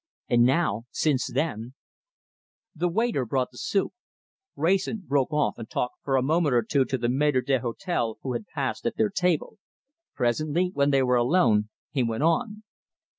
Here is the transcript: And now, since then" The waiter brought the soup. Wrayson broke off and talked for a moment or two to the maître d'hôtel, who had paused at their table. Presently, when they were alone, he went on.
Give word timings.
And 0.27 0.41
now, 0.45 0.85
since 0.89 1.29
then" 1.31 1.75
The 2.75 2.89
waiter 2.89 3.23
brought 3.23 3.51
the 3.51 3.59
soup. 3.59 3.93
Wrayson 4.55 5.03
broke 5.05 5.31
off 5.31 5.59
and 5.59 5.69
talked 5.69 5.97
for 6.01 6.15
a 6.17 6.23
moment 6.23 6.55
or 6.55 6.63
two 6.63 6.85
to 6.85 6.97
the 6.97 7.07
maître 7.07 7.45
d'hôtel, 7.45 8.15
who 8.23 8.33
had 8.33 8.47
paused 8.47 8.87
at 8.87 8.97
their 8.97 9.11
table. 9.11 9.59
Presently, 10.15 10.71
when 10.73 10.89
they 10.89 11.03
were 11.03 11.17
alone, 11.17 11.69
he 11.91 12.01
went 12.01 12.23
on. 12.23 12.63